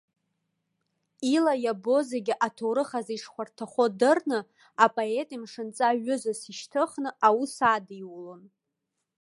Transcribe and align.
Ила 1.35 1.53
иабо 1.63 1.97
зегь 2.09 2.31
аҭоурых 2.45 2.89
азы 2.99 3.13
ишхәарҭахо 3.17 3.85
дырны 3.99 4.39
апоет 4.85 5.29
имшынҵа 5.35 5.89
ҩызас 6.05 6.41
ишьҭыхны 6.51 7.09
аус 7.27 7.53
адиулон. 7.73 8.43